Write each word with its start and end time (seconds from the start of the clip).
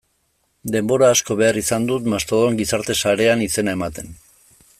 Denbora 0.75 1.09
asko 1.15 1.37
behar 1.41 1.59
izan 1.61 1.85
dut 1.91 2.09
Mastodon 2.15 2.59
gizarte 2.63 2.97
sarean 3.03 3.45
izena 3.49 3.79
ematen. 3.81 4.15